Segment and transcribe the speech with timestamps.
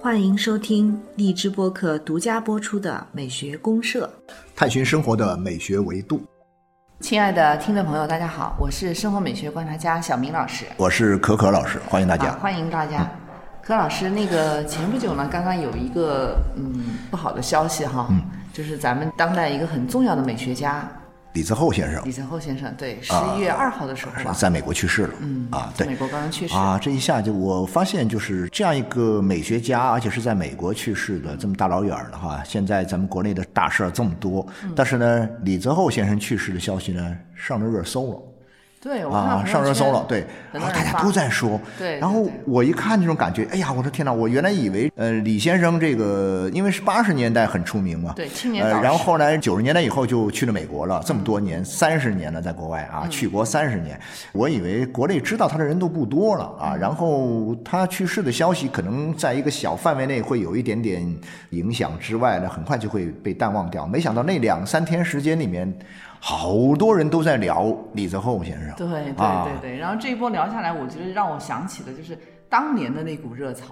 [0.00, 4.10] 欢迎收听荔枝播客独家播出的《美学公社》，
[4.56, 6.22] 探寻生活的美学维度。
[7.00, 12.32] 亲爱的听众朋友，大家好，我是生活美学观察家小明老师，我是可可老师，欢迎大家。
[12.36, 13.06] 欢迎大家。
[13.62, 18.08] 可老师，那个前不久呢，刚刚有一个嗯不好的消息哈，
[18.52, 20.88] 就是咱们当代一个很重要的美学家。
[21.34, 25.14] 李泽厚先生，李泽厚先生，对，十一月二号的时候，在美国去世了。
[25.20, 32.42] 嗯啊，对，美国刚刚去世啊，这一下就我发现，就是这样一个美学家，而且是在美国去世的，这么大老远的哈。
[32.44, 34.44] 现在咱们国内的大事儿这么多，
[34.74, 38.22] 但是呢，李泽厚先生去世的消息呢，上了热搜了。
[38.80, 53.98] 对，啊，上热搜了，对，然后大家都在说，对，然后我一看这种感觉，哎呀，我说天哪，我原来以为，呃，李先生这个因为是八十年代很出名嘛，对，青年呃，然后后来九十年代以后就去了美国了，这么多年，三十年了，在国外啊，去国三十年，
[54.32, 61.04] 我以为国内知道他的人都不多了啊，然后他去世的消息可能在一个小范围内会有一点点
[61.50, 65.76] 影响之外呢，很快就会被淡忘掉，没想到那两三天时间里面。
[66.20, 73.66] 好多人都在聊李泽厚先生，对对对对，然后这一波聊下来，我觉得让我想起了就是当年的那股热潮，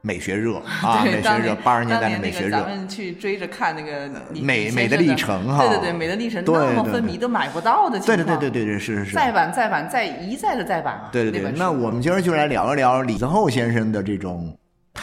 [0.00, 14.54] 美学热 啊，美学热，八十年代的美学热，咱们去追着看那个美美的历程哈，对对对，美的历程那么分迷都买不到的对对对对对对是是是，再版再版再一再的再版啊，对对对，那我们今儿就来聊一聊李泽厚先生的这种。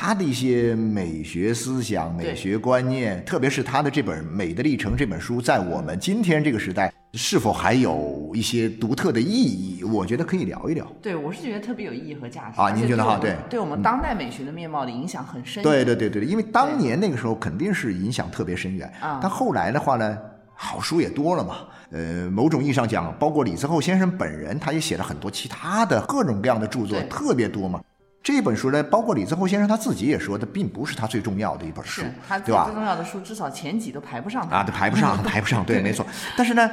[0.04, 9.84] 他的一些美学思想、美学观念，特别是他的这本《美的历程》这本书，在我们今天这个时代，是否还有一些独特的意义？
[9.84, 10.92] 我觉得可以聊一聊。
[11.04, 12.72] 对，我是觉得特别有意义和价值啊！
[12.72, 13.20] 您觉得哈？
[13.22, 15.62] 对，对我们当代美学的面貌的影响很深。
[15.62, 19.20] 对对对对，因为当年那个时候肯定是影响特别深远啊。
[19.22, 20.18] 但后来的话呢，
[20.56, 21.58] 好书也多了嘛。
[21.92, 27.80] 呃，某种意义上讲，包括李泽厚先生本人，他也写了很多其他的各种各样的著作，特别多嘛。
[28.24, 32.04] 这本书呢，包括李泽厚先生他自己也说，的，并不是他最重要的一本书，
[32.46, 32.66] 对吧？
[32.66, 36.06] 最重要的书至少前几都排不上啊，都排不上，排不上， 对，没错。
[36.38, 36.70] 但是呢，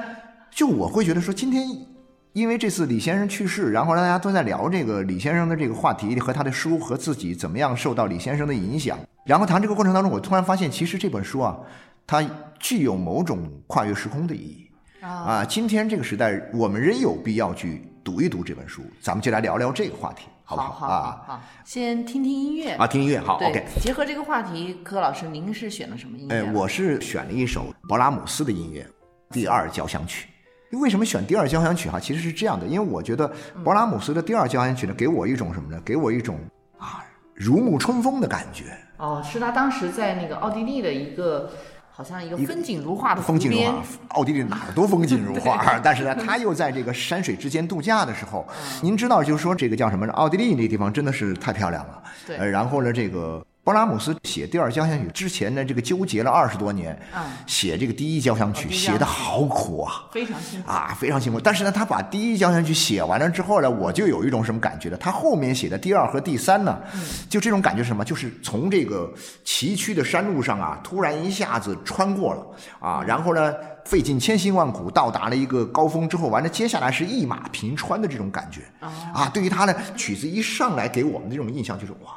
[0.50, 1.66] 就我会觉得说，今天
[2.34, 11.59] 因为这次李先生去世，然后大家都在聊这个李先生的这个话题和他的书和自己怎么样受到李先生的影响，然后谈这个过程当中，我突然发现，其实这本书啊，
[12.06, 12.22] 它
[12.59, 14.70] 具有某种跨越时空的意义
[15.00, 15.42] 啊。
[15.47, 20.26] 今天这个时代，我们仍有必要去读一读这本书，咱们就来聊聊这个话题。
[20.48, 21.22] 好不好啊？
[21.26, 23.36] 好，先听听音乐啊，听音乐好。
[23.36, 26.36] OK，结合这个话题，柯老师，您是选了什么音乐？
[26.36, 28.82] 哎，我是选了一首勃拉姆斯的音乐，
[29.31, 30.26] 《第二交响曲》。
[30.81, 32.00] 为什么选《第二交响曲》哈？
[32.00, 33.31] 其实是这样的，因为我觉得
[33.62, 35.78] 勃拉姆斯的《第二交响曲》呢，给我一种什么呢？
[35.84, 36.38] 给我一种
[36.78, 37.04] 啊，
[37.34, 38.75] 如沐春风的感觉。
[38.97, 41.50] 哦，是他当时在那个奥地利的一个。
[41.98, 48.47] 好像一个风景如画的风景如画，奥地利哪儿都风景如画， 但是呢，他又在这个山水之间度假的时候，
[48.81, 50.06] 您知道，就是说这个叫什么？
[50.12, 52.00] 奥地利那地方真的是太漂亮了。
[52.25, 53.44] 对，然后呢，这个。
[53.68, 56.98] 勃拉姆斯写第二交响曲之前呢，这个纠结了二十多年，
[57.46, 61.38] 写这个第一交响曲写的好苦啊，非常辛苦啊，非常辛苦。
[61.38, 64.96] 但是呢，他把第一交响曲写完了之后呢，我就有一种什么感觉呢？
[64.96, 66.78] 他后面写的第二和第三呢，
[67.28, 68.02] 就这种感觉是什么？
[68.02, 69.12] 就是从这个
[69.44, 72.46] 崎岖的山路上啊，突然一下子穿过了
[72.80, 73.52] 啊，然后呢，
[73.84, 78.62] 费尽千辛万苦到达了一个高峰之后，完了接下来是一马平川的这种感觉
[79.12, 79.28] 啊。
[79.28, 82.16] 对于他呢，曲子一上来给我们的这种印象就是哇，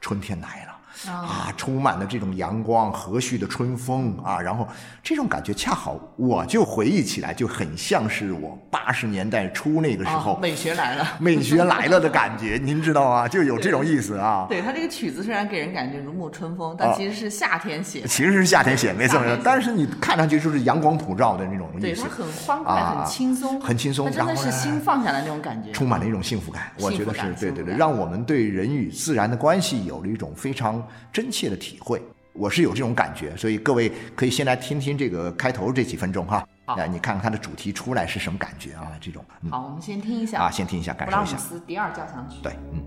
[0.00, 0.77] 春天来了。
[1.06, 4.66] 啊，充满了这种阳光和煦的春风啊，然后
[5.02, 13.28] 这种感觉恰好我就回忆起来，就很像是我八十年代初那个时候美学来了， 美学来了的感觉， 您知道吗？
[13.28, 14.46] 就有这种意思啊。
[14.48, 19.38] 对他这个曲子虽然给人感觉如沐春风，但其实是夏天写的，其实是夏天写，没错没错。
[19.44, 26.72] 但是你看上去就是阳光普照的那种意思，对，它很欢快，很轻松，很轻松，真的是心放下来那种感觉，充满了一种幸福感。
[26.80, 30.82] 我觉得是对对对，让我们对人与自然的关系有了一种非常。
[31.12, 38.92] 真切的体会，我是有这种感觉，所以各位可以先来听听这个开头这几分钟哈，哎，你看看它的主题出来是什么感觉啊？
[39.00, 41.32] 这种，好，我们先听一下啊，先听一下，感受一下。
[41.32, 42.82] 布拉姆斯第二交响曲，对，嗯。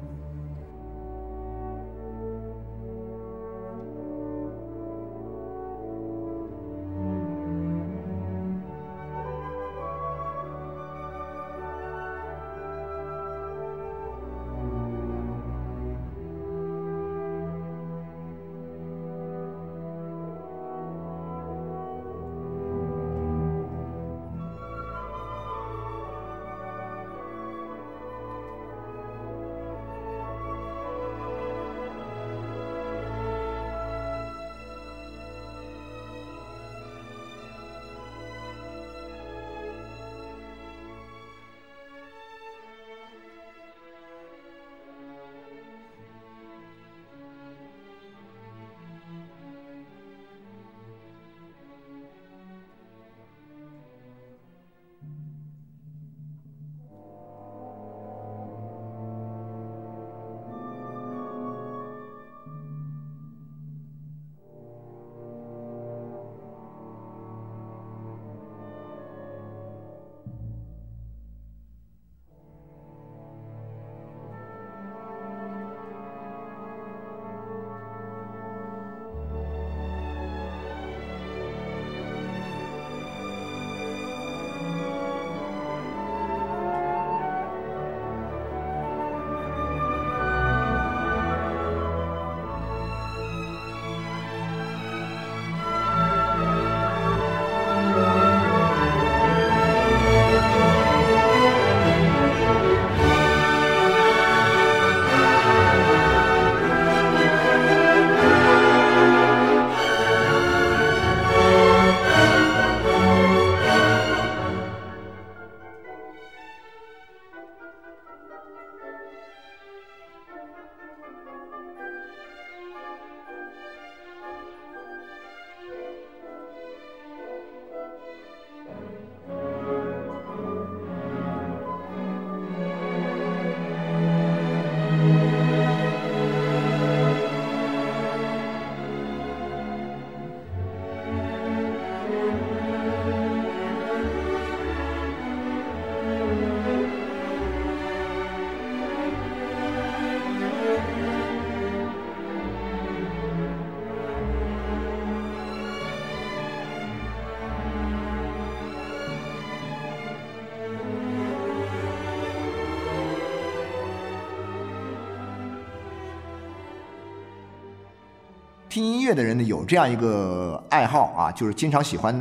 [168.71, 172.15] 听音乐的人呢有这样一个爱好啊，就是经常喜欢，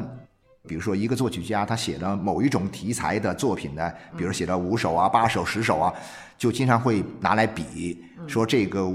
[0.67, 5.94] 比如说一个作曲家他写的某一种题材的作品呢，比如写了五首啊、八首、十首啊，
[6.37, 8.93] 就经常会拿来比，说这个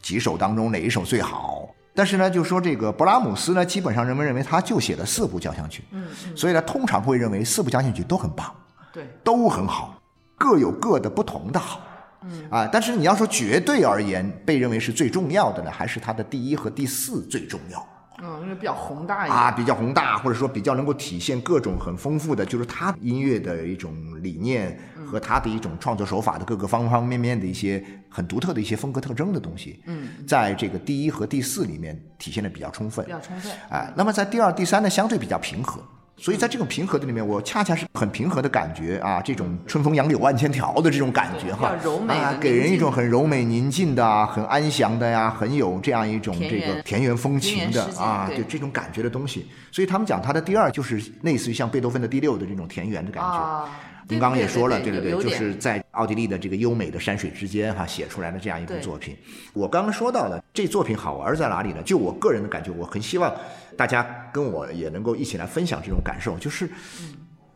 [0.00, 1.68] 几首当中哪一首最好。
[1.94, 8.50] 但是呢，就说这个勃拉姆斯呢，基本上人们认为他就写了四部交响曲，嗯嗯，所以呢，通常会认为四部交响曲都很棒，
[8.94, 10.00] 对，都很好，
[10.38, 11.82] 各有各的不同的好。
[12.26, 17.86] 嗯啊，但是你要说绝对而言，被认为是最重要的呢，还是他的第一和第四最重要
[18.22, 19.36] 嗯，因为比较宏大一点。
[19.36, 23.92] 啊，比较宏大，或者说比较能够体现各种很丰富的，就是他音乐的一种
[24.22, 29.82] 理念和他的一种创作手法的各个方方面面的一些很独特的一些风格特征的东西。
[29.86, 33.10] 嗯，在这个第一和第四里面体现的比较充分比。
[33.10, 33.52] 较充分。
[33.68, 35.82] 哎，那么在第二、第三呢，相对比较平和。
[36.16, 49.46] 所以在这种平和的里面，我恰恰是很平和的感觉啊，这种春风杨柳万千条的这种感觉哈，柔美啊，给人一种很柔美宁静的啊，很安详的呀，很有这样一种这个田园风情的啊，就这种感觉的东西。
[49.72, 53.28] 所以他们讲他的第二就是类似于像贝多芬的第六的这种田园的感觉。
[53.28, 53.68] 啊，
[54.08, 59.16] 您刚刚也说了，对对对，就是在奥地利的这个优美的山水之间哈、写出来的这样一部作品。
[59.52, 61.82] 我刚刚说到了这作品好玩在哪里呢？
[61.84, 63.34] 就我个人的感觉，我很希望
[63.76, 66.68] 大家跟我也能够一起来分享这种感受，就是，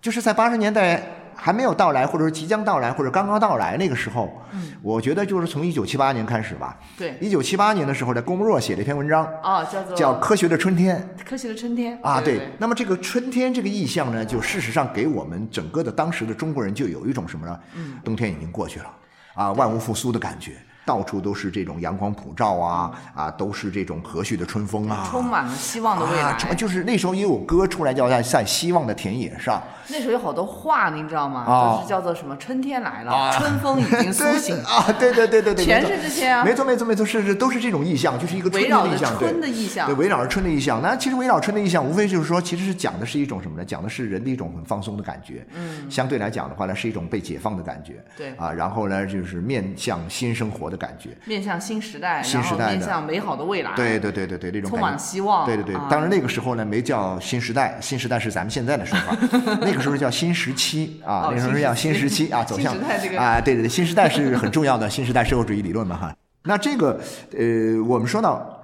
[0.00, 1.03] 就是在八十年代
[1.35, 4.43] 还没有到来，或者说即将到来，或者刚刚到来那个时候，
[4.82, 6.77] 我觉得就是从一九七八年开始吧。
[6.96, 7.17] 对。
[7.20, 11.08] 一九七八年的时候呢，龚若写了一篇文章，啊，叫做叫《科学的春天》。
[11.25, 11.98] 科学的春天。
[12.03, 17.60] 啊，对对，那么这个春天这个意象呢，就事实上给我们整个的当时的中国人就有一种什么呢？
[17.75, 18.91] 嗯，冬天已经过去了，
[19.34, 20.56] 啊，万物复苏的感觉，
[20.89, 26.31] 到处都是这种阳光普照啊，啊，都是这种和煦的春风啊，充满了希望的未来。
[26.31, 31.45] 啊，就是那时候也有歌出来叫在在希望的田野上，那时候有好多话，您知道吗？
[31.47, 40.81] 啊就是叫做什么“春天来了，啊春风已经苏醒”，啊，对对对对对，全是这些啊没错没错没错，是是都是这种意象，就是一个春围绕着天的意象，春的意象对，围绕着春的意象。
[40.81, 43.65] 那其实围绕春的意象，无非就是说，其实是讲的是一种什么呢？
[43.65, 45.47] 讲的是人的一种很放松的感觉。
[45.55, 48.03] 嗯，相对来讲的话呢，是一种被解放的感觉。
[48.17, 51.11] 对啊，然后呢，就是面向新生活的感觉。
[51.27, 53.75] 面向新时代，新时代的面向美好的未来。
[53.75, 59.15] 对对对对对，那种充满希望对对对啊，当然那个时候呢，没叫新时代，新时代是咱们现在的说法，
[59.61, 62.73] 那个时候叫新时期啊，哦那时候叫新新时期啊，走向
[63.19, 66.17] 啊，对对对，新时代是很重要的新时代社会主义理论嘛哈。
[66.44, 66.99] 那这个
[67.37, 68.55] 呃，我们说到。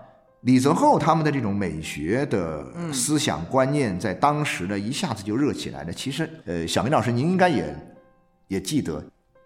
[0.47, 5.91] 李泽厚他们的这种美学的思想观念，在当时呢一下子就热起来了。
[5.91, 7.75] 其实，呃，小明老师您应该也
[8.49, 9.03] 也记得，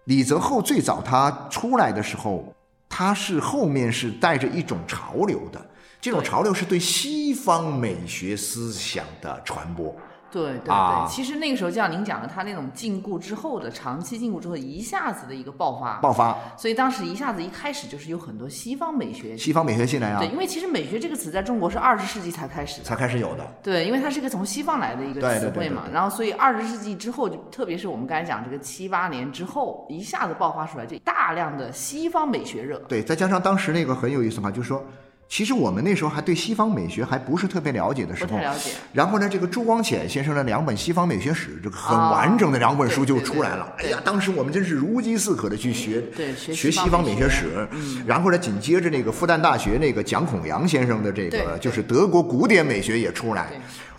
[0.07, 2.53] 李泽厚最早他出来的时候，
[2.99, 5.69] 他是后面是带着一种潮流的，
[6.01, 9.95] 这种潮流是对西方美学思想的传播。
[10.31, 19.37] 对对对，啊其实那个时候就像您讲的，他那种禁锢之后的长期禁锢之后，一下子的一个爆发，爆发所以当时一下子一开始就是有很多西方美学。
[19.37, 22.85] 西方美学进来啊对，，因为其实美学这个词在中国是二十世纪才开始的。
[22.85, 23.45] 才开始有的。
[23.63, 32.77] 对，因为它是一个从西方来的一个词汇嘛，对对对然后所以二十世纪之后，就特别是我们刚才讲这个七八年之后，一下子爆发出来，就大量的西方美学热。
[32.87, 34.83] 对，再加上当时那个很有意思嘛，就是说，
[35.29, 43.71] 其实我们那时候还对西方美学还不是特别了解的时候，了解，然后呢，这个朱光潜先生的两本西方美学史，这个很啊完整的两本书就出来了。
[43.77, 47.45] 哎呀，当时我们真是如饥似渴的去学，对学学西方美学史。
[48.07, 53.51] 然后呢，紧接着那个复旦大学那个蒋孔阳先生的这个就是德国古典美学也出来。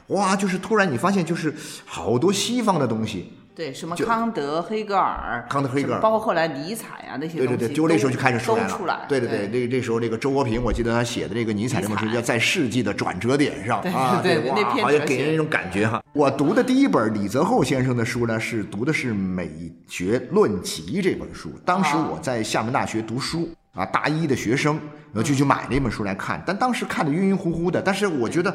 [0.08, 8.68] 哇，就是突然你发现就是好多西方的东西，对，什么康德、黑格尔，康德黑格尔包括后来尼采啊那些东西，对对对，就那时候就开始出来了。
[8.70, 16.02] 出来，对对对，那那时候那个周国平，我记得他写的这个尼采这本书叫《在世纪的转折点上》对啊，哇对那篇好像给人一种感觉哈。
[16.12, 19.50] 我读的第一本李泽厚先生的书呢，是读的是《美
[19.88, 21.50] 学论集》这本书。
[21.64, 24.76] 当时啊我在厦门大学读书啊，大一的学生，
[25.12, 28.54] 然后就去买那本书来看，但当时看的晕晕乎乎的，但是我觉得，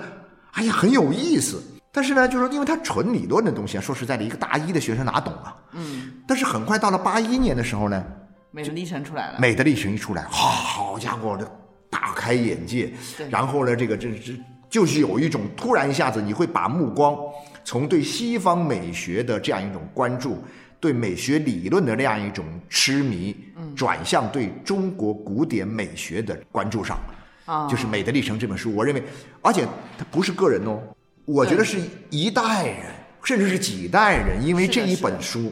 [0.54, 1.62] 哎呀，很有意思。
[1.96, 5.56] 但是呢，就是说因为它纯理论的东西啊，说实在的，一个大一的学生哪懂啊？
[5.72, 8.04] 嗯，但是很快到了八一年的时候呢，
[8.52, 11.50] 美的历程出来了，美的历程一出来，好好家伙的，
[11.90, 13.30] 大开眼界对。
[13.30, 14.34] 然后呢，这个这这
[14.70, 17.16] 就是有一种突然一下子，你会把目光
[17.64, 20.44] 从对西方美学的这样一种关注，
[20.82, 26.98] 对美学理论的那样一种痴迷，嗯转向对中国古典美学的关注上。
[27.46, 29.02] 啊，就是《美的历程》这本书，我认为，
[29.42, 29.66] 而且
[29.98, 30.82] 它不是个人哦，
[31.26, 31.78] 我觉得是
[32.10, 32.86] 一代人，
[33.24, 35.52] 甚至是几代人，因为这一本书，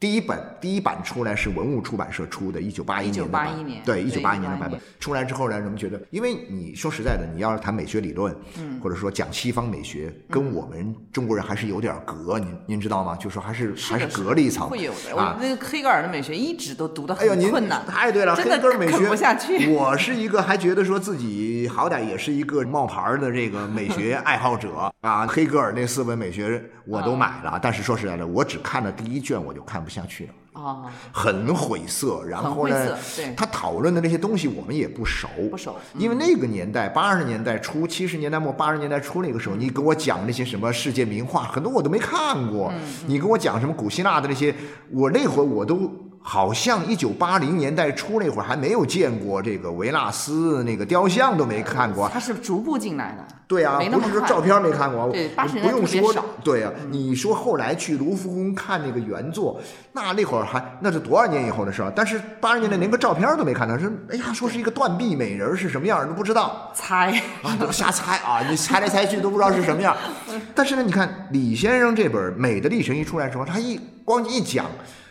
[0.00, 4.80] 第一本第一版出来是文物出版社出的，一九八一年的版1981年对，一对九八一年的版本。
[5.00, 13.16] 出来之后呢，人们觉得，因为你说实在的，你要是谈美学理论，嗯，或者说讲西方美学，跟我们中国人还是有点隔，您您知道吗？
[13.16, 15.16] 就说还是还是隔了一层，会有的。
[15.16, 15.36] 啊。
[15.36, 15.42] 我。
[15.42, 19.68] 那个黑格尔的美学一直都读的哎呦，您很困难，太对了，黑格尔美学不下去。
[19.74, 24.92] 我是一个还觉得说自己好歹也是一个冒牌的这个美学爱好者。
[25.00, 30.30] 啊，黑格尔那四本美学我都买了，但是说实在的，我只看了第一卷我就看不下去了。
[30.52, 32.98] 哦，很晦涩，然后呢
[33.34, 36.00] 他讨论的那些东西我们也不熟，不熟嗯。
[36.02, 42.70] 因为那个年代，八十年代初、七十年代末、八十年代初那个时候，你给我讲那些什么世界名画，很多我都没看过。
[42.74, 42.80] 嗯。
[43.06, 44.54] 你给我讲什么古希腊的那些，
[44.90, 45.90] 我那会儿我都
[46.30, 52.06] 好像一九八零年代初那会儿还没有见过这个维纳斯那个雕像都没看过。
[52.12, 53.24] 它是逐步进来的。
[53.46, 56.24] 对啊，不是说照片没看过，对80不年代用说。
[56.44, 59.58] 对啊，你说后来去卢浮宫看那个原作，
[59.92, 61.90] 那那会儿还那是多少年以后的事儿？
[61.96, 67.10] 但是八十年代连个照片都没看到，说哎呀，说是一个断臂美人儿是什么样儿都不知道猜，
[67.42, 69.98] 啊，都瞎猜啊，你猜来猜去都不知道是什么样儿。
[70.54, 74.66] 但是呢，你看李先生这本《美的历程》一出来的时候，他一光一讲。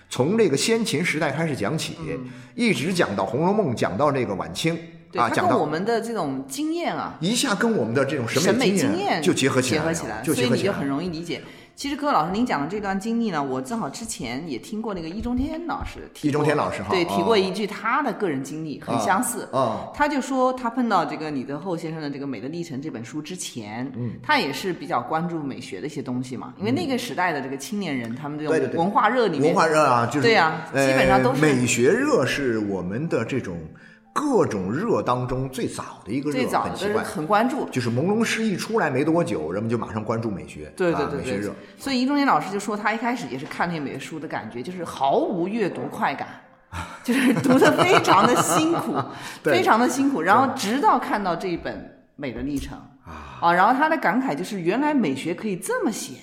[0.09, 1.97] 从这个先秦时代开始讲起，
[2.55, 4.77] 一直讲到《红楼梦》，讲到这个晚清
[5.15, 11.41] 啊，讲到我们的这种经验啊，一下跟我们的这种审审美经经验就结合起来了，结合起来，就结合起来所以你就很容易理解。
[11.77, 19.47] 其实柯老师您讲的这段经历呢，我正好之前也听过那个易中天老师提过，易中天老师哈对哦提过一句他的个人经历很相似。
[19.53, 33.55] 啊他就说他碰到这个李德厚先生的这个《美的历程》这本书之前，嗯，他也是比较关注美学的一些东西嘛，因为那个时代的这个青年人，他们这种文化热里面，文化热啊，就是对啊基本上都是呃美学热，是我们的这种
[34.17, 37.69] 各种热当中最早的一个热，最早的都是很关注。
[37.69, 46.27] 就是朦胧诗一出来没多久，人们就马上关注美学，对对对对啊美学热。，所以易中天老师就说，他一开始也是看那些美学书的感觉，就是毫无阅读快感，
[47.05, 48.95] 就是读的非常的辛苦，
[49.43, 50.21] 非常的辛苦。
[50.21, 51.75] 然后直到看到这一本
[52.15, 52.75] 《美的历程》
[53.45, 56.13] 啊，然后他的感慨就是，原来美学可以这么写。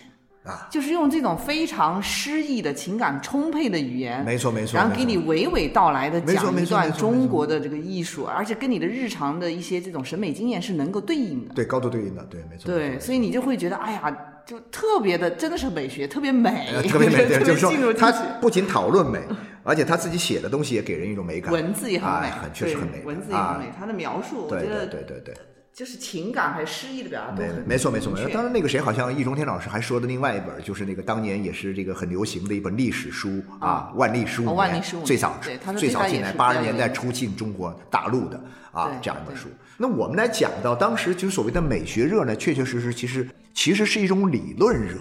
[0.44, 11.54] 啊，就是用这种非常诗意的情感充沛的语言，没错没错然后给你娓娓道来的讲一段中国的这个艺术，而且跟你的日常的一些这种审美经验是能够对应的。
[11.54, 12.70] 对，高度对应的，对，没错。
[12.70, 19.20] 对，所以你就会觉得，哎呀，就特别的，真的是美学，特别美，呃特别美，对， 就是说进入他不仅讨论美，
[19.62, 25.34] 而且他自己写的东西也给人一种美感，文字也很美，哎很确实很美，文字也啊很美，他的描述，我对对觉得对对对。
[25.74, 28.30] 就是情感还是诗意的表达都没很没错没错没错。
[28.30, 35.36] 当然，那个谁，好像易中天老师还说的另外一本，就是那个当年也是这个很流行的一本历史书啊，《万历十五哦年》万历十五最早
[35.76, 38.40] 最早进来八十年代初进中国大陆的
[38.70, 39.48] 啊这样一本书。
[39.76, 44.96] 那我们来讲到当时就是所谓的美学热呢，确确实实其实其实是一种理论热。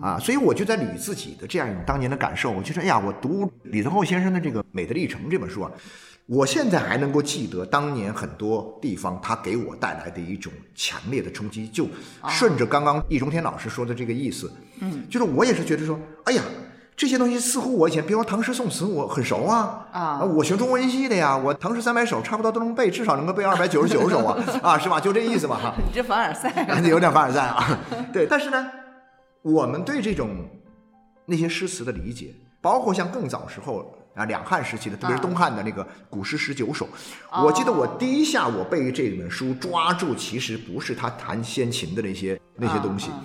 [0.00, 5.70] 啊，所以我就在捋自己的这样一种当年的感受，我就说，哎呀，我读李德厚先生的这个《美的历程》这本书啊，
[6.26, 11.86] 我现在还能够记得当年很多地方它给我带来的一种强烈的冲击，就
[12.28, 14.50] 顺着刚刚易中天老师说的这个意思，
[14.80, 16.42] 嗯，就是我也是觉得说，哎呀。
[16.96, 25.00] 这些东西似乎我以前，比如说唐诗宋词，我很熟啊啊我学中文系的呀，我唐诗三百首差不多都能背，至少能够背二百九十九首啊， 啊，是吧？
[25.00, 25.74] 就这意思吧，哈。
[25.76, 27.80] 你这凡尔赛啊，有点凡尔赛啊。
[28.12, 28.70] 对，但是呢，
[29.42, 30.48] 我们对这种
[31.26, 36.88] 那些诗词的理解，包括像更早时候啊，两汉时期的，特别是东汉的那个《古诗十九首》，
[37.44, 43.24] 我记得我第一下我被这本书抓住，其实不是他谈先秦的那些那些东西，啊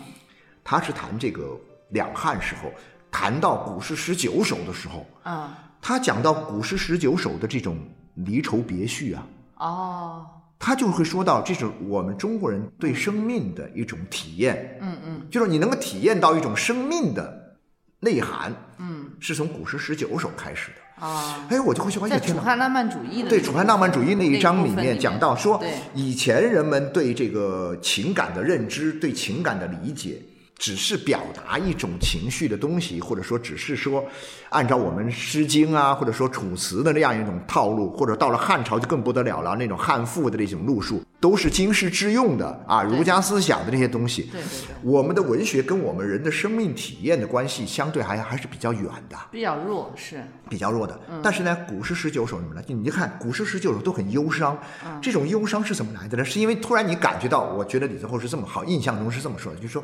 [0.63, 1.57] 他是谈这个
[1.89, 2.71] 两汉时候，
[3.11, 7.77] 谈到《古诗十九首》的时候，啊，他讲到《古诗十九首》的这种
[8.15, 9.27] 离愁别绪啊。
[9.57, 10.25] 哦，
[10.57, 17.57] 他就会说到，这是我们中国人对生命的一种体验，嗯嗯，就是你能够体验到一种生命的
[17.99, 18.88] 内涵，嗯，
[19.19, 21.05] 是从古诗十九首开始的。
[21.05, 22.35] 啊，哎，我就会说，哎在呀天！
[22.35, 30.21] 楚汉浪漫主义的对那楚汉浪漫主义那一章里面讲到说，以前人们对这个情感的认知、对情感的理解，
[30.59, 34.05] 只是表达一种情绪的东西，或者说只是说
[34.49, 44.23] 按照我们《诗经》啊，或者说《楚辞》的那样一种套路，或者到了汉朝就更不得了了，那种汉赋的那种路数，都是经世致用的啊，儒家思想的那些东西。
[44.23, 49.15] 对对对，我们的文学跟我们人的生命体验的关系，相对还还是比较远的。
[49.31, 50.99] 比较弱是，比较弱的。
[51.23, 52.61] 但是呢，古诗十九首什么呢？
[52.67, 54.57] 你一看古诗十九首都很忧伤，
[55.01, 56.25] 这种忧伤是怎么来的呢？
[56.25, 59.81] 是因为突然你感觉到，我觉得李泽厚是这么好，印象中是这么说的，就是说，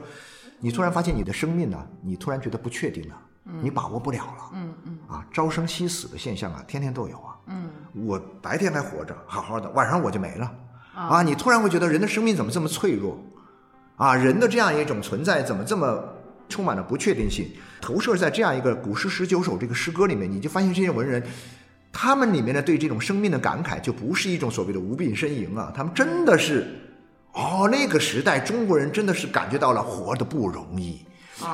[0.60, 3.22] 你突然发现你的生命呢，你突然觉得不确定了，
[3.62, 10.52] 你把握不了了，嗯嗯，啊，朝生夕死的现象啊，天天都有啊，嗯，我白天还活着好好的，晚上我就没了，
[10.96, 13.20] 啊，你突然会觉得人的生命怎么这么脆弱，
[13.98, 16.04] 啊，人的这样一种存在怎么这么
[16.50, 17.48] 充满了不确定性。
[17.82, 21.22] 投射在这样一个《古诗十九首》这个诗歌里面，你就发现这些文人，
[21.92, 26.66] 他们里面的对这种生命的感慨，就不是一种所谓的无病呻吟啊，他们真的是，
[27.36, 31.06] 哦，那个时代中国人真的是感觉到了活的不容易。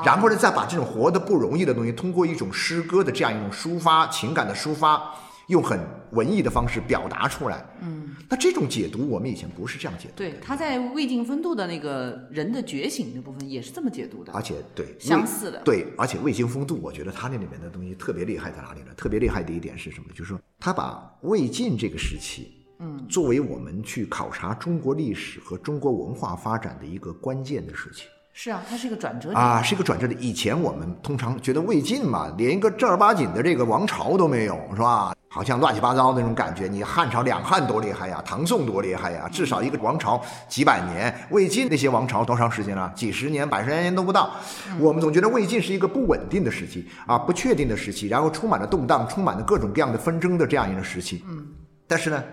[0.06, 5.12] 然后呢，再把这种活的不容易的东西，通过一种诗歌的这样一种抒发情感的抒发，
[5.48, 5.80] 用很
[6.12, 7.66] 文艺的方式表达出来。
[7.82, 10.14] 嗯，那这种解读我们以前不是这样解读。
[10.18, 15.60] 对，他在魏晋风度的那个人的觉醒那部分也是这么解读的，而且对相似的。
[15.66, 18.92] 对，而且魏晋风度，我觉得他那里面的东西特别厉害在哪里呢？
[18.96, 20.06] 特别厉害的一点是什么？
[20.14, 22.61] 就是说他把魏晋这个时期，嗯，
[23.12, 28.06] 作为我们去考察中国历史和中国文化发展的一个关键的时期。
[28.34, 30.18] 是啊，它是一个转折点啊，是一个转折点。
[30.24, 35.14] 以前我们通常觉得魏晋嘛，连一个正儿八经的这个王朝都没有，是吧？
[35.28, 36.70] 好像乱七八糟那种感觉。
[36.70, 41.14] 你汉朝两汉多厉害呀，唐宋多厉害呀，至少一个王朝几百年。
[41.32, 42.90] 魏晋那些王朝多长时间了？
[42.96, 44.34] 几十年、百十年都不到。
[44.80, 51.22] 我们总觉得魏晋是一个不稳定的时期啊，不确定的时期，然后充满了动荡，充满了各种各样的纷争的这样一个时期。
[51.28, 51.46] 嗯，
[51.86, 52.24] 但是呢，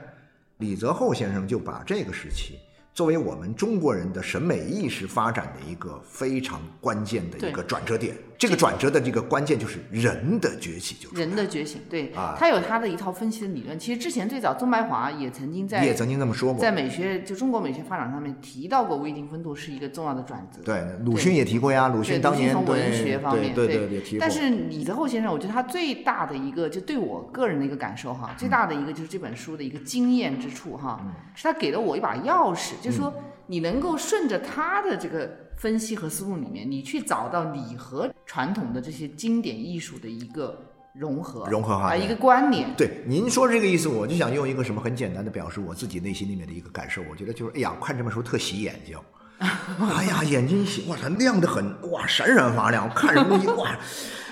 [0.59, 2.59] 李泽厚先生就把这个时期。
[2.93, 11.81] 作为我们中国人的审美意识发展的一个非常关键的一个转折点，这个转折的这个关键就是人的崛起，就人的觉醒。
[11.91, 13.77] 对，他有他的一套分析的理论。
[13.77, 20.63] 其实之前最早宗白华也曾经在也曾经这么说过，在美学就中国美学发展上面提到过微定分度是一个重要的转折。
[20.65, 24.19] 对，鲁迅也提过呀，鲁迅当年从文学方面对对对提过。
[24.21, 33.13] 但是李泽厚先生，我觉得他最大的一个就对我个人的一个感受哈，最大的一个就是这本书的一个惊艳之处哈，是他给了我一把钥匙，就是说。
[33.51, 40.59] 你能够顺着他的这个分析和思路里面，你去找到你和传统的这些经典艺术的一个
[40.95, 42.73] 融合，融合哈，一个关联。
[42.77, 47.03] 对，您说这个意思，我就想用一个什么很简单的表示我自己内心里面的一个感受。
[47.11, 48.97] 我觉得就是，哎呀，看这本书特洗眼睛，
[49.39, 53.77] 哎呀，眼睛洗，哇，它亮得很，哇，闪闪发亮，看什么东西，哇。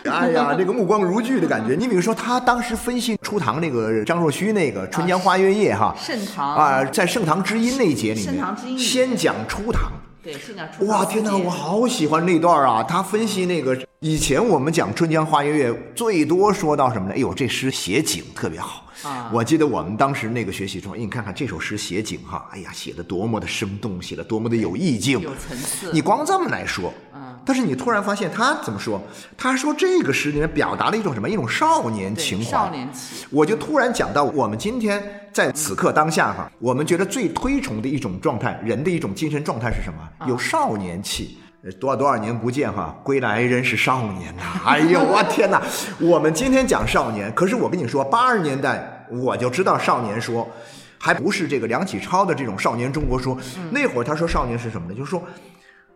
[0.05, 1.75] 哎呀，这个目光如炬的感觉。
[1.75, 9.91] 你比如说，他当时分析初唐那个张若虚那个《春江花月夜》哈，盛唐啊，在盛唐之音那一节里面，先讲初唐。
[10.27, 10.87] 对。
[10.87, 12.83] 哇，天哪，我好喜欢那段啊！
[12.83, 17.15] 他分析那个以前我们讲《春江花月夜》，最多说到什么呢？
[17.15, 18.86] 哎呦，这诗写景特别好。
[19.03, 25.91] 啊，我记得我们当时那个学习中，哎，你看看这首诗写景哈，哎呀，写的多么的生动，写的多么的有意境，有层次。
[25.93, 26.93] 你光这么来说。
[27.45, 29.01] 但是你突然发现他怎么说？
[29.37, 31.31] 他说这个诗里面表达了一种什么？
[31.31, 32.51] 一种少年情怀。
[32.51, 33.25] 少年气。
[33.31, 40.27] 我就突然讲到，我们今天在此刻当下哈，我们觉得最推崇的一种状态，人的一种精神状态是什么？
[40.27, 41.39] 有少年气。
[41.73, 44.43] 多少多少年不见哈，归来仍是少年呐！
[44.65, 45.63] 哎呦，我天哪！
[46.01, 50.49] 我们今天讲少年，可是我跟你说，八十年代我就知道少年说，
[50.99, 53.37] 还不是这个梁启超的这种少年中国说。
[53.71, 54.95] 那会儿他说少年是什么呢？
[54.95, 55.23] 就是说。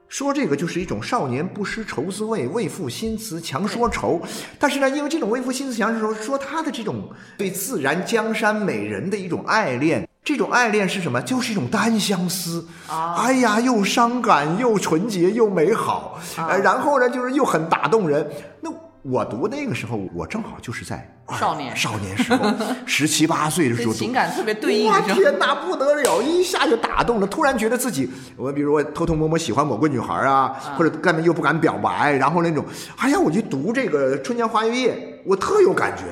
[0.08, 4.20] 说这个就是一种少年不识愁滋味，为赋新词强说愁。
[4.58, 11.20] 但是呢，因为这种为赋新词强说愁，说他的这种对自然江山美人的一种爱恋，这种爱恋是什么？
[11.22, 12.66] 就是一种单相思。
[12.88, 16.20] 啊，哎呀，又伤感又纯洁又美好。
[16.36, 18.28] 呃，然后呢，就是又很打动人。
[18.60, 18.70] 那。
[19.02, 22.52] 我读那个时候，我正好就是在少年少年时候，
[22.84, 24.90] 十七八岁的时候，情感特别对应。
[24.90, 27.26] 哇天哪，不得了，一下就打动了。
[27.26, 32.62] 突然觉得自己，我比如我偷偷摸摸喜欢某个女孩啊，或者干嘛又不敢表白，然后那种，
[32.98, 36.02] 哎呀，我就读这个《春江花月夜》，我特有感觉。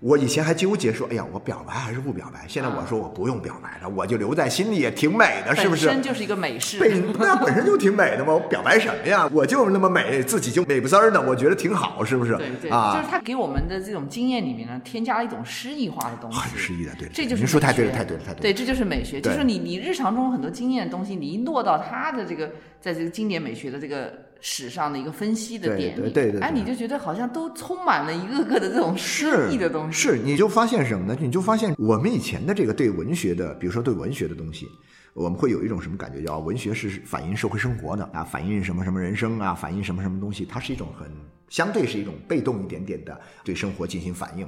[0.00, 2.44] 我以前还纠结说，哎呀，我表白还是不表白？
[2.46, 5.86] 现在我说我不用表白了，我就留在心里也挺美的，是不是？
[5.86, 6.78] 本身就是一个美事。
[6.78, 9.26] 本 那本身就挺美的嘛，我表白什么呀？
[9.32, 12.36] 我就那么美，自己就美不滋儿的，我觉得挺好，是不是？
[12.36, 16.38] 对对，就是他给我们的这种经验里面呢，添加了一种诗意化的东西。
[16.38, 17.08] 很诗意的，对。
[17.08, 18.52] 这就是您说太对了，太对了，太对。
[18.52, 22.50] 对，这就是美学，就是你你日常中很多经验的东西，你一落到他的这个，
[22.82, 24.25] 在这个经典美学的这个。
[24.48, 29.98] 史上的一个分析的点对对对，哎，你就觉得好像都充满了一个个的这种诗意的东西。
[29.98, 31.18] 是，你就发现什么呢？
[31.20, 34.68] 你就发现我们以前的这个对文学的，比如说对文学的东西，
[35.14, 36.22] 我们会有一种什么感觉？
[36.22, 40.44] 叫文学是反映社会生活的啊，反映什么什么人生啊，反映什么什么东西？
[40.44, 41.10] 它是一种很
[41.48, 44.46] 相对是一种被动一点点的对生活进行反应。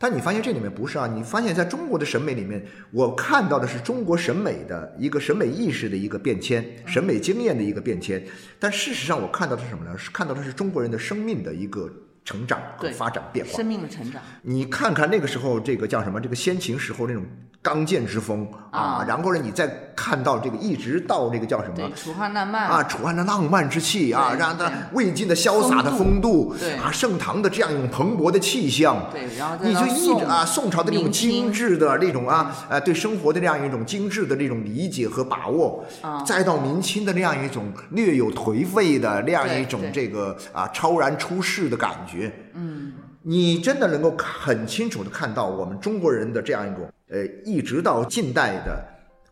[0.00, 1.08] 但你发现这里面不是啊？
[1.08, 8.24] 你发现在中国的审美里面，我看到的是中国审美的一个审美意识的一个变迁，审美经验的一个变迁。
[8.60, 9.98] 但事实上，我看到的是什么呢？
[9.98, 11.92] 是看到的是中国人的生命的一个
[12.28, 13.52] 成长和发展变化。
[13.56, 16.20] 生命的成长，你看看那个时候，这个叫什么？
[16.20, 17.24] 这个先秦时候那种
[17.62, 21.90] 刚健之风啊啊，然后呢，你再看到这个一直到这个叫什么？
[21.96, 26.74] 楚汉浪漫啊，楚汉的浪漫之气啊，让他魏晋的潇洒的风风度对。
[26.74, 36.22] 啊，盛唐的这样一种蓬勃的气象，对，然后你就一直啊，宋朝的那种精致的那种啊，呃，对生活的这样一种精致的这种理解和把握，啊。
[36.24, 42.17] 再到明清的那样一种略有颓废的那样一种这个啊超然出世的感觉，
[42.54, 48.84] 嗯，你真的能够很清楚的看到我们中国人的这样一种呃，一直到近代的。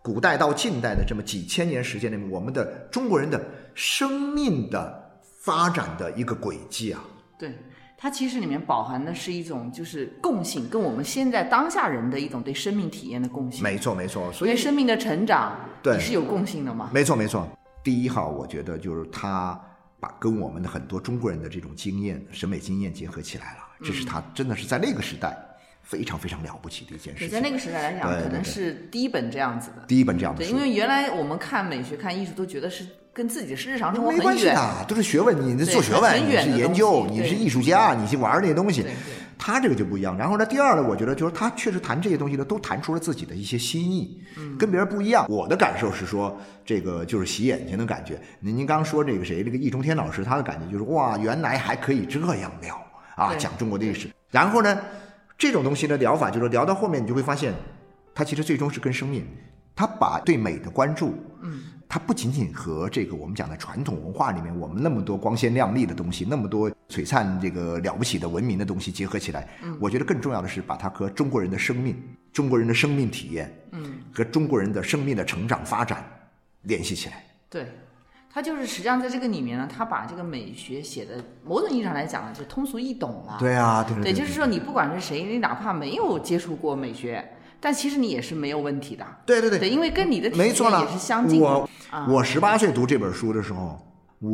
[0.02, 3.44] 古代到近代的这么几千年时间里面，我们的中国人的
[3.74, 7.02] 生命的发展的一个轨迹啊，
[7.36, 7.52] 对。
[7.98, 13.64] 它其实里面饱含的是一种就是共性，跟我们现在当下人的一种对生命体验的共性。
[13.64, 16.88] 没错没错，所以生命的成长，对是有共性的嘛。
[16.94, 17.48] 没错没错，
[17.82, 19.60] 第一哈我觉得就是他
[19.98, 25.36] 把跟我们的很多中国人的这种经验、审美经验结合起来了，这是他真的是在那个时代
[25.82, 27.30] 非常非常了不起的一件事对，情。
[27.30, 29.84] 在那个时代来讲，可能是第一本这样子的。
[29.86, 34.18] 第一本这样子对，因为原来我们看美学、看艺术都觉得是跟自己是日常生活没。
[34.20, 38.96] 关系的，都是学问，你那做学问，很你是研究，你是艺术家，你去玩那些东西对对。
[39.38, 40.16] 他这个就不一样。
[40.16, 45.26] 然后呢，第二呢，我觉得就是他确实谈这些东西呢，都谈出了自己的一些新意，嗯跟别人不一样。
[45.28, 48.20] 我的感受是说，这个就是洗眼睛的感觉。
[48.40, 52.80] 您您刚说这个谁，这个易中天老师，他的感觉就是哇，原来还可以这样聊
[53.14, 54.08] 啊，讲中国的历史。
[54.30, 54.78] 然后呢，
[55.38, 57.54] 这种东西的疗法，就是聊到后面，你就会发现，
[58.14, 59.26] 他其实最终是跟生命，
[59.74, 71.96] 他把对美的关注，嗯，它不仅仅和这个我们讲的传统文化里面我们那么多光鲜亮丽的东西，那么多璀璨这个了不起的文明的东西结合起来，嗯，我觉得更重要的是把它和中国人的生命、
[72.32, 76.04] 中国人的生命体验，嗯，和中国人的生命的成长发展
[76.62, 77.24] 联系起来。
[77.48, 77.66] 对，
[78.28, 83.36] 他就是实际上在这个里面呢，他把这个美学写的某种意义上来讲呢，就通俗易懂了。
[83.38, 87.24] 对啊，对对，就是说你不管是谁，你哪怕没有接触过美学，
[87.66, 89.04] 但其实你也是没有问题的。
[89.26, 90.54] 对对对对，因为跟你的体验，也
[90.92, 91.44] 是相近的。
[91.44, 91.68] 我
[92.08, 93.76] 我十八岁读这本书的时候，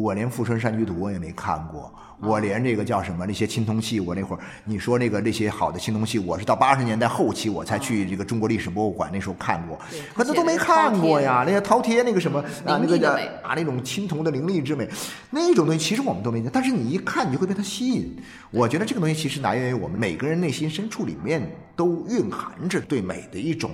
[0.00, 9.78] 我连《富春山居图》我也没看过，我连这个叫什么那些青铜器，我那会儿你说那个那些好的青铜器，我是到八十年代后期我才去这个中国历史博物馆那时候看过，
[10.14, 11.42] 可是都没看过呀。
[11.46, 14.88] 那些饕餮那个什么啊，那个啊那种青铜的凌厉之美，
[15.30, 18.16] 那种东西其实我们都没见，但是你一看你就会被它吸引。
[18.50, 21.42] 我觉得这个东西其实来源于我们每个人内心深处里面
[21.74, 23.70] 都蕴含着对美的一种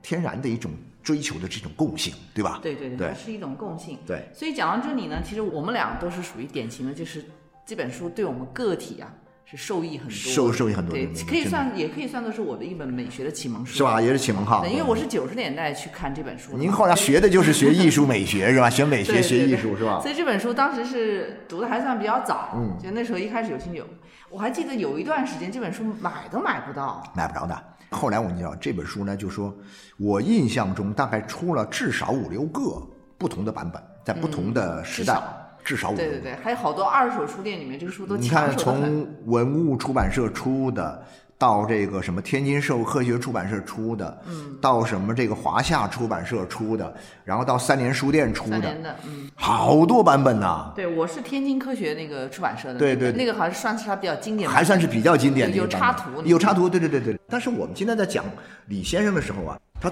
[0.00, 0.70] 天然的一种
[1.02, 2.60] 追求的这种共性，对吧？
[2.62, 3.98] 对对对，对它是一种共性。
[4.06, 7.24] 对所以讲到这里呢，其实我们俩都是属于典型的，就是
[7.66, 9.12] 这本书对我们个体啊
[9.44, 14.00] 是受益很多，受受益很多对，可以算也可以算作是我的一本美学的启蒙书，是吧？？
[14.00, 14.62] 也是启蒙号。
[14.62, 16.58] 对，因为我是九十年代去看这本书的。
[16.58, 18.70] 您后来学的就是学艺术美学是吧？
[18.70, 20.00] 学美学学艺术是吧？
[20.00, 23.82] 所以这本书当时是读的还算比较早，嗯，就那时候一开始有兴趣，
[24.30, 27.62] 我还记得有一段时间这本书买都买不到，买不着的。
[27.92, 29.54] 后来我们知道，这本书呢，就说
[29.98, 32.82] 我印象中大概出了至少五六个
[33.18, 35.16] 不同的版本，在不同的时代，
[35.62, 36.10] 至少五六个。
[36.10, 38.50] 对对对，还有好多二手书店里面这个书都你看。
[38.56, 41.04] 从文物出版社出的，
[41.42, 57.18] 到这个什么天津社会科学出版社出的，嗯，到什么这个华夏出版社出的，然后到三联书店出的，嗯，好多版本呐、对，我是天津科学那个出版社的那个，对对那个好像算是它比较经典的，还算是比较经典的有插图有插图，对对对对。
[57.28, 58.24] 但是我们今天在讲
[58.68, 59.90] 李先生的时候啊，他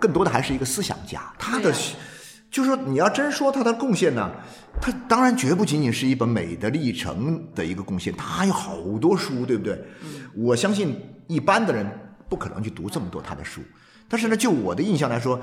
[0.00, 1.72] 更多的还是一个思想家，他的
[2.52, 4.30] 就是说你要真说他的贡献呢，
[4.78, 9.82] 他当然绝不仅仅是一本美的历程的一个贡献，他还有好多书，对不对？
[10.36, 10.94] 我相信
[11.26, 11.86] 一般的人
[12.28, 13.62] 不可能去读这么多他的书，
[14.06, 15.40] 但是呢，就我的印象来说，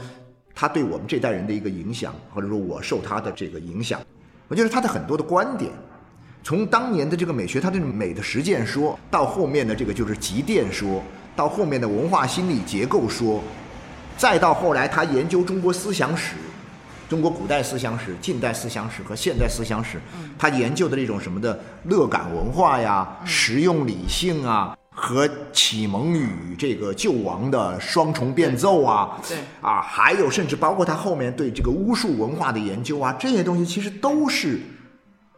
[0.54, 4.00] 他对我们这代人的一个影响，或者说我受他的这个影响，
[4.48, 5.72] 我觉得他的很多的观点。
[6.44, 11.04] 从当年的这个美学，它这种美的实践说，到后面的这个就是极电说，
[11.36, 13.42] 到后面的文化心理结构说，
[14.16, 16.36] 再到后来他研究中国思想史，
[17.10, 20.00] 中国古代思想史、近代思想史和现代思想史，
[20.38, 24.76] 他研究的这种什么的乐感文化呀、实用理性啊。
[25.02, 34.60] 和启蒙与这个救亡的双重变奏啊，对啊，还有甚至包括他后面对这个巫术文化的研究啊，这些东西其实都是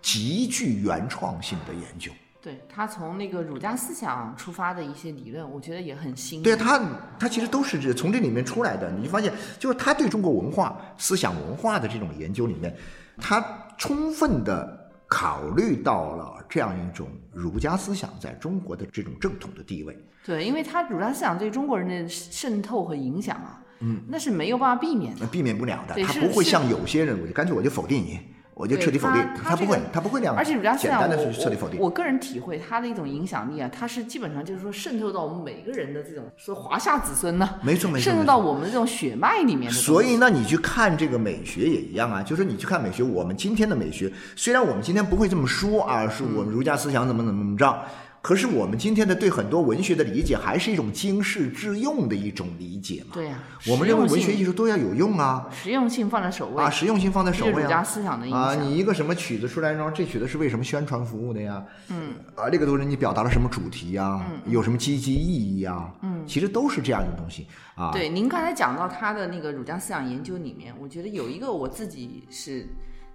[0.01, 2.12] 极具原创性的研究。
[2.41, 6.41] 对他从那个儒家思想出发的一些理论，我觉得也很新。
[6.41, 6.82] 对他，
[7.19, 8.91] 他其实都是这从这里面出来的。
[8.91, 12.75] 你就发现，就是他对中国文化、思想文化的这种研究里面，
[13.17, 13.45] 他
[13.77, 19.95] 充分的考虑到了这样一种儒家思想在中国的这种正统的地位。
[20.25, 25.27] 对，因为他儒家思想对中国人的渗透和影响啊，嗯，那是没有办法避免的那。
[25.27, 28.19] 避免不了的，他不会像有些人，我就干脆我就否定你
[28.53, 31.85] 我就彻底否定，他不会，他不会那样，而且儒家思简单的想我去彻底否定我。
[31.85, 39.75] 我个人体会它的一种影响力啊，它是基本上就是说渗透到我们每个人的这种说华夏子孙呢，没错没错渗透到我们的这种血脉里面的。
[39.75, 47.85] 所以那，你去看这个美学也一样啊，就是你去看美学，我们今天的美学，虽然我们今天不会这么说啊，是我们儒家思想怎么怎么怎么着，
[48.21, 53.10] 可是我们今天的对很多文学的理解，还是一种经世致用的一种理解嘛。
[53.13, 57.62] 对呀、我们认为文学艺术术都要有用啊，实用性放在首位啊，实用性放在首位啊。
[57.62, 61.63] 儒家思想的影啊，你一个什么曲子出来然后，这曲子是为什么宣传服务的呀？
[61.89, 64.23] 嗯，啊，这个东西你表达了什么主题呀？
[64.29, 65.91] 嗯有什么积极意义呀？
[66.01, 67.91] 嗯，其实都是这样一个东西啊。
[67.91, 72.67] 对，您刚才讲到他的那个儒家思想研究里面，我觉得有一个我自己是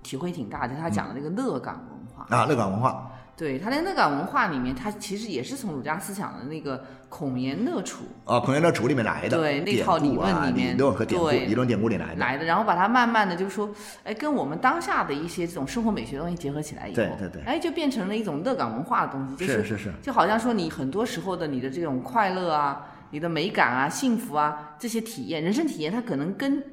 [0.02, 2.26] 体会挺大的，他讲的那个乐感文化。
[2.36, 12.16] 啊，乐感文化对，他在乐感文化里面，他其实也是从儒家思想的那个孔颜乐处啊，孔颜乐处里面来的，对那套理论里面理论和典理论典故里来的。
[12.16, 13.70] 来的，然后把它慢慢的就是说，
[14.04, 26.64] 哎，跟我们当下的一些这种生活美学东西结合起来以后，对对对哎，就变成了一种乐感文化的东西，就是是是就好像说你很多时候的你的这种快乐啊、你的美感啊、幸福啊这些体验，人生体验，它可能跟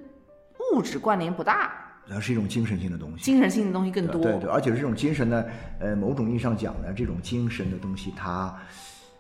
[0.74, 3.24] 物质关联不大，它是一种精神性的东西。
[3.24, 4.22] 精神性的东西更多。
[4.22, 5.44] 对对，而且这种精神呢，
[5.80, 8.54] 呃，某种意义上讲呢，这种精神的东西，它，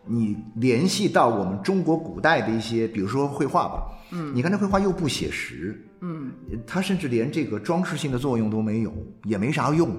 [0.06, 6.34] 你联系到我们中国古代的一些，比如说绘画吧，嗯，你看这绘画又不写实，嗯，
[6.68, 9.89] 它甚至连这个装饰性的作用都没有，也没啥用、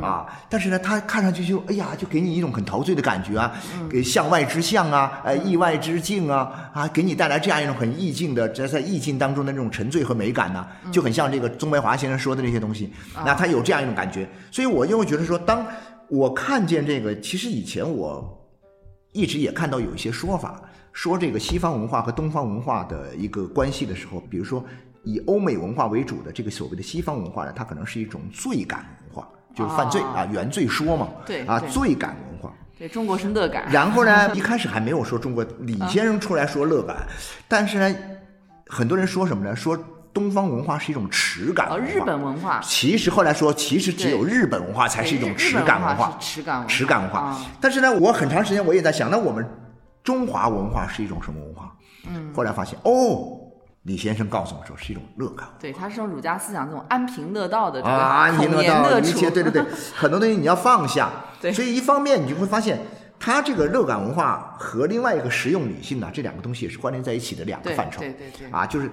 [0.00, 0.26] 啊。
[0.50, 3.54] 但是呢，它看上去就，哎呀，就给你一种很陶醉的感觉啊，
[3.88, 12.92] 给向外之象啊，呃，意外之境啊，啊，给你带来这样一种很意境的，在在意境当中的那种沉醉和美感呢、就很像这个宗白华先生说的那些东西，
[13.24, 15.64] 那他有这样一种感觉，所以我就会觉得说，当
[16.08, 18.36] 我看见这个，其实以前我
[19.12, 20.60] 一直也看到有一些说法，
[20.92, 24.64] 说这个西方文化和东方文化的一个关系的时候，比如说
[25.04, 32.52] 以欧美文化为主的这个所谓的西方文化呢，它可能是一种罪感文化，就是犯罪哦啊，原罪说嘛，啊，对啊罪感文化。
[32.78, 37.06] 对中国是乐感，然后呢， 一开始还没有说中国李先生出来说乐感，
[37.46, 37.96] 但是呢，
[38.66, 39.54] 很多人说什么呢？
[39.54, 39.78] 说
[40.12, 41.90] 东方文化是一种耻感哦，文化。
[41.90, 46.16] 日本文化其实后来说，其实只有日本文化才是一种耻感文化。
[46.20, 47.20] 耻感文化，耻感文化。
[47.20, 49.48] 啊但是呢，我很长时间我也在想，那我们
[50.02, 51.72] 中华文化是一种什么文化？
[52.08, 53.38] 嗯，后来发现哦，
[53.84, 55.48] 李先生告诉我说是一种乐感。
[55.58, 59.64] 对，他是用儒家思想这种安贫乐道的这个啊，安贫乐道一切，对对对，
[59.94, 61.10] 很多东西你要放下。
[61.42, 62.78] 对所以一方面你就会发现，
[63.18, 67.98] 它这个乐感文化和另外一个实用理性呢，这两个东西也是关联在一起的两个范畴。
[68.00, 68.88] 对对对啊，就是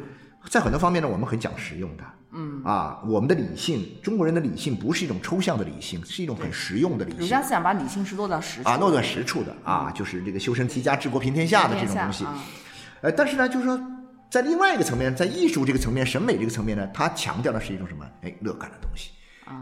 [0.49, 2.03] 在很多方面呢，我们很讲实用的。
[2.31, 7.41] 嗯啊，我们的理性，中国人的理性不是一种抽象的理性，是一种很实用的理性儒家。
[7.41, 12.25] 思想把理性是落到实处啊，落到实处的啊，就是这个修身齐家治国平天下的这种东西。
[13.15, 13.79] 但是呢，就是说，
[14.29, 18.05] 在另外一个层面，在艺术这个层面、审美这个层面呢，它强调的是一种什么？
[18.21, 19.09] 哎，乐感的东西。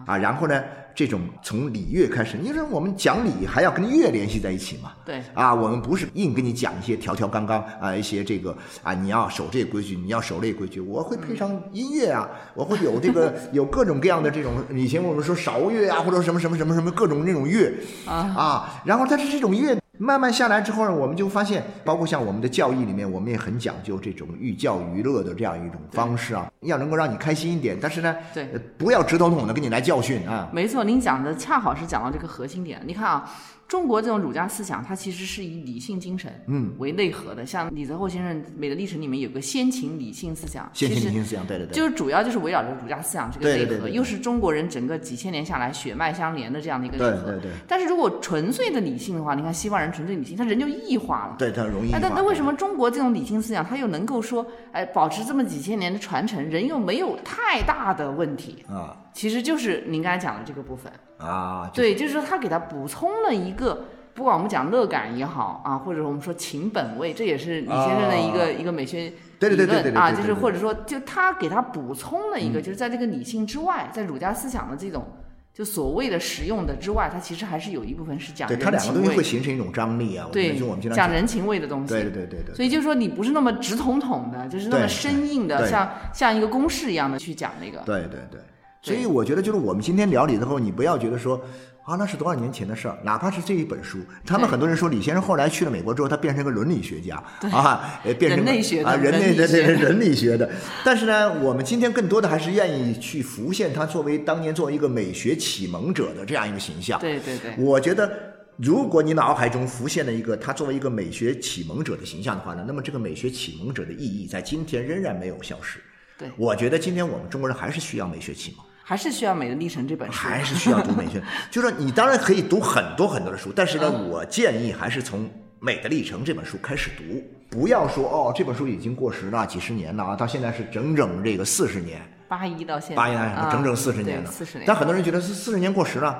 [0.05, 0.61] 啊，然后呢，
[0.93, 4.91] 这种从礼乐开始，因为我们讲礼还要跟乐联系在一起嘛？
[5.05, 8.53] 对啊，我们不是硬跟你讲一些条条纲纲啊，一些这个
[8.83, 17.71] 啊，你要守这个规矩，你要守那个规矩，我会配上音乐啊，我会有这个 有各种各样的这种，以前我们说韶乐啊，或者什么什么什么什么各种那种乐
[18.05, 30.49] 啊，然后但是这种乐慢慢下来之后呢，我们就发现，包括像我们的教义里面，我们也很讲究这种寓教于乐的这样一种方式啊，要能够让你开心一点，但是呢，对呃不要直头统的给你来教训啊。
[30.51, 32.81] 没错，您讲的恰好是讲到这个核心点。
[32.85, 33.29] 你看啊，
[33.67, 37.45] 中国这种儒家思想，它其实是以理性精神嗯为内核的。
[37.45, 47.31] 像李泽厚先生《美的历程》里面有个先秦理性思想，先秦理性思想，对对对，就是主要就是围绕着儒家思想这个内核，对对对对对又是中国人整个几千年下来血脉相连的这样的一个内核。
[47.31, 51.35] 对对对但是如果纯粹的理性的话，你看西方人纯粹理性，他人就异化了。
[51.37, 51.91] 对他容易。
[51.91, 58.63] 那那为什么中国这种理性思想，它又能够说，哎，保持这么几千年的传承，人又没有太大的问题？
[58.69, 60.93] 啊其实就是您刚才讲的这个部分。
[61.17, 61.67] 啊？
[61.73, 75.03] 就对，就是说他给他补充了一个，不管我们讲乐感也好啊，或者我们说情本位，这也是李先生的一个、一个美学啊对对对对对对理论啊，就是或者说就他给他补充了一个，就是在这个理性之外，在儒家思想的这种
[75.51, 80.27] 就所谓的实用的之外，它其实还是有一部分是讲对人情它两个东西会味，形成一种张力啊。
[80.31, 81.91] 对就我们经常讲，人情味的东西。
[81.91, 82.53] 对对对对对。
[82.55, 87.79] 所以就是说，你不是那么直统统的，就是那么生硬的，像像一个公式一样的去讲那个。
[87.79, 88.39] 对对对，
[88.87, 91.35] 所以我觉得就是我们今天聊李泽厚，你不要觉得说
[91.83, 97.15] 啊那是多少年前的事儿，哪怕是这一本书，他们很多人说李先生后来去了美国之后，他变成个伦理学家
[97.51, 100.49] 啊，呃变成个人类学的啊人类的对学的人理学的，
[100.85, 106.99] 但是呢，我们今天更多的还是愿意去浮现他作为当年作为一个美学启蒙者的这样一个形象。
[106.99, 108.09] 对对对，我觉得，
[108.57, 115.79] 如果你脑海中浮现了一个他作为一个美学启蒙者的形象的话呢，那么这个美学启蒙者的意义在今天仍然没有消失。
[116.17, 116.29] 对。
[116.35, 120.17] 我觉得今天我们中国人还是需要美学启蒙，还是需要《美的历程》这本书。
[120.17, 121.21] 还是需要读美学。
[121.51, 125.25] 就说你当然可以读很多很多的书，但是呢，嗯我建议还是从
[125.59, 134.63] 《美的历程》这本书开始读，不要说哦，这本书已经过时了，几十年了啊，到现在是整整这个四十年，八一到现在，八一整整四十年了，四十年。
[134.65, 136.17] 但很多人觉得是四十年过时了。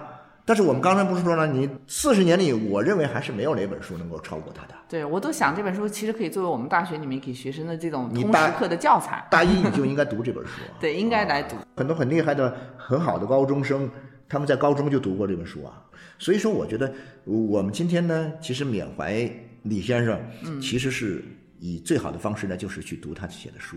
[0.48, 4.74] 但是我们刚才不是说了，你四十年里，我认为还是没有哪本书能够超过他的。
[4.88, 9.28] 对我都想这本书其实可以作为我们大学里面给学生的这种通识课的教材。
[9.30, 10.54] 大一你就应该读这本书。
[10.80, 11.58] 对，应该来读。
[11.76, 13.92] 很多很厉害的、很好的高中生，
[14.30, 15.84] 他们在高中就读过这本书啊。
[16.18, 16.94] 所以说，我觉得
[17.26, 19.30] 我们今天呢，其实缅怀
[19.64, 21.26] 李先生，嗯其实是
[21.60, 23.76] 以最好的方式呢，就是去读他写的书。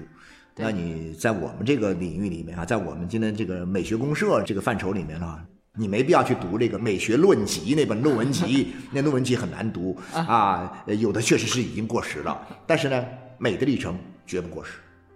[0.54, 5.40] 那你在我们这个领域里面啊，在我们今天这个美学公社这个范畴里面呢，
[5.80, 12.38] 你没必要去读这个《美学论集》那本论文集， 那论文集很难读啊，呃有的确实是已经过时了。
[12.66, 13.00] 但是呢，
[13.38, 13.94] 《美的历程》
[14.26, 14.72] 绝不过时，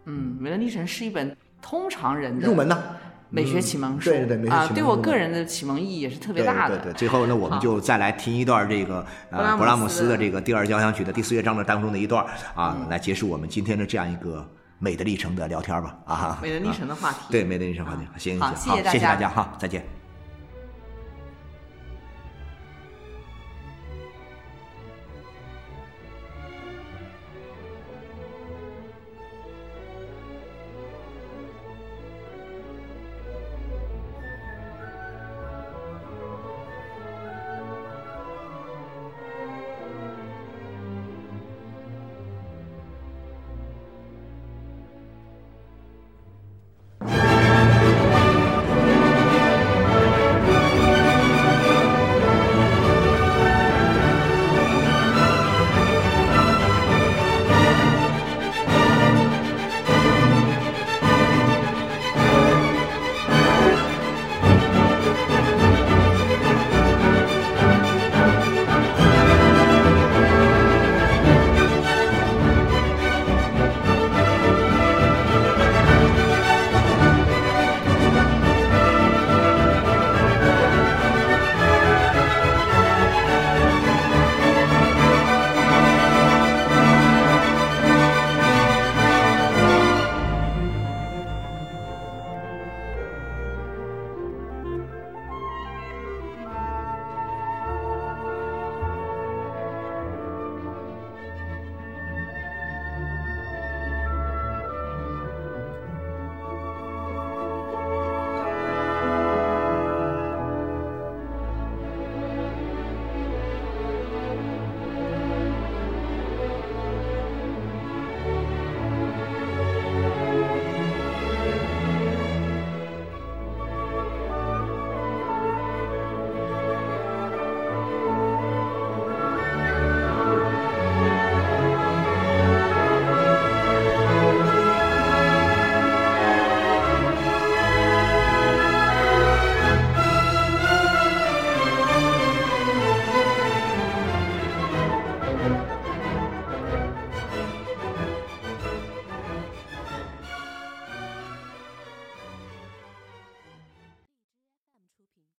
[0.07, 2.83] 嗯，《美的历程》是一本通常人的入门呢。
[3.29, 4.09] 美学启蒙书。
[4.09, 6.79] 对对对美学啊，对我个人的启蒙意义也是特别大的。
[6.79, 12.24] 对对，最后呢，我们就再来听一段这个呃勃勃拉姆斯的的这个第二交响曲的第四乐章的当中的一段
[12.55, 14.48] 啊，嗯来结束我们今天的这样一个
[14.79, 16.38] 美的历程的聊天吧啊。
[16.40, 17.18] 美的历程的话题。
[17.29, 19.85] 对美的历程话题，行行好好，谢谢大家哈，再见。